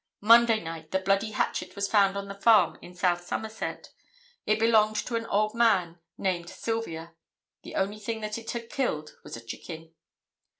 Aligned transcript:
Monday 0.21 0.59
night 0.63 0.89
the 0.89 0.97
bloody 0.97 1.29
hatchet 1.29 1.75
was 1.75 1.87
found 1.87 2.17
on 2.17 2.27
the 2.27 2.33
farm 2.33 2.75
in 2.81 2.95
South 2.95 3.21
Somerset. 3.23 3.91
It 4.47 4.57
belonged 4.57 4.95
to 5.05 5.15
an 5.15 5.27
old 5.27 5.53
man 5.53 5.99
named 6.17 6.49
Sylvia. 6.49 7.13
The 7.61 7.75
only 7.75 7.99
thing 7.99 8.19
that 8.21 8.39
it 8.39 8.49
had 8.49 8.71
killed 8.71 9.15
was 9.23 9.37
a 9.37 9.45
chicken. 9.45 9.93